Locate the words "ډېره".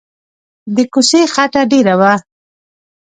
1.71-1.93